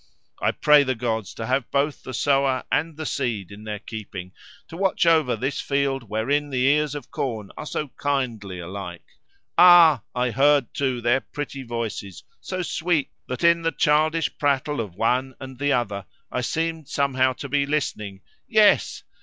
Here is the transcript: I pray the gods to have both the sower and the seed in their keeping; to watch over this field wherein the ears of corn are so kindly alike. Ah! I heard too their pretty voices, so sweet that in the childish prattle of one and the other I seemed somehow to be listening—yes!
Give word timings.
I 0.41 0.49
pray 0.51 0.81
the 0.81 0.95
gods 0.95 1.31
to 1.35 1.45
have 1.45 1.69
both 1.69 2.01
the 2.01 2.13
sower 2.15 2.63
and 2.71 2.97
the 2.97 3.05
seed 3.05 3.51
in 3.51 3.65
their 3.65 3.77
keeping; 3.77 4.31
to 4.67 4.75
watch 4.75 5.05
over 5.05 5.35
this 5.35 5.61
field 5.61 6.09
wherein 6.09 6.49
the 6.49 6.65
ears 6.65 6.95
of 6.95 7.11
corn 7.11 7.51
are 7.55 7.67
so 7.67 7.89
kindly 7.99 8.57
alike. 8.57 9.05
Ah! 9.59 10.01
I 10.15 10.31
heard 10.31 10.73
too 10.73 11.01
their 11.01 11.19
pretty 11.19 11.61
voices, 11.61 12.23
so 12.39 12.63
sweet 12.63 13.11
that 13.27 13.43
in 13.43 13.61
the 13.61 13.71
childish 13.71 14.35
prattle 14.39 14.81
of 14.81 14.95
one 14.95 15.35
and 15.39 15.59
the 15.59 15.71
other 15.73 16.07
I 16.31 16.41
seemed 16.41 16.87
somehow 16.87 17.33
to 17.33 17.47
be 17.47 17.67
listening—yes! 17.67 19.03